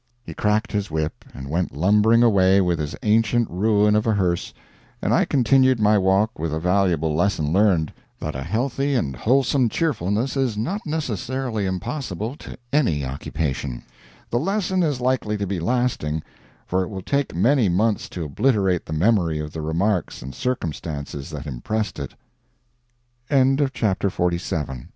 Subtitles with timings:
[0.23, 4.51] He cracked his whip and went lumbering away with his ancient ruin of a hearse,
[4.99, 9.69] and I continued my walk with a valuable lesson learned that a healthy and wholesome
[9.71, 13.83] is not necessarily impossible to any occupation.
[14.31, 16.23] The lesson is likely to be lasting,
[16.65, 21.29] for it will take many months to obliterate the memory of the remarks and circumstances
[21.29, 22.15] that impressed it.
[23.29, 24.89] CONCERNING CHAMBERMAIDS Against all chambermaids, of whatsoever age or nationality, I